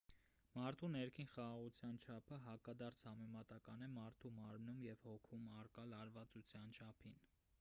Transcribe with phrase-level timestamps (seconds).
[0.53, 7.19] մարդու ներքին խաղաղության չափը հակադարձ համեմատական է մարդու մարմնում և հոգում առկա լարվածության չափին